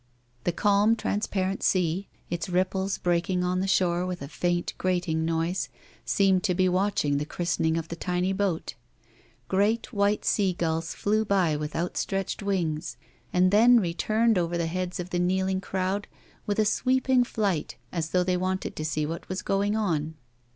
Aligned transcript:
The 0.45 0.51
calm, 0.51 0.95
transparent 0.95 1.61
sea, 1.61 2.07
its 2.31 2.49
ripples 2.49 2.97
breaking 2.97 3.43
on 3.43 3.59
the 3.59 3.67
shore 3.67 4.03
with 4.03 4.23
a 4.23 4.27
faint, 4.27 4.73
grating 4.79 5.25
noise, 5.25 5.69
seemed 6.05 6.43
to 6.45 6.55
be 6.55 6.67
watching 6.67 7.17
the 7.19 7.23
christening 7.27 7.77
of 7.77 7.89
the 7.89 7.95
tiny 7.95 8.33
boat. 8.33 8.73
Great, 9.47 9.93
white 9.93 10.25
sea 10.25 10.55
gnlls 10.57 10.95
flew 10.95 11.23
by 11.23 11.55
with 11.55 11.75
outstretched 11.75 12.41
wings, 12.41 12.97
and 13.31 13.51
then 13.51 13.79
returned 13.79 14.39
over 14.39 14.57
the 14.57 14.65
heads 14.65 14.99
of 14.99 15.11
the 15.11 15.19
kneeling 15.19 15.61
crowd 15.61 16.07
with 16.47 16.57
a 16.57 16.65
sweeping 16.65 17.23
flight 17.23 17.75
as 17.91 18.09
though 18.09 18.23
they 18.23 18.37
wanted 18.37 18.75
to 18.77 18.83
see 18.85 19.05
w^hat 19.05 19.29
was 19.29 19.43
going 19.43 19.75
on. 19.75 20.15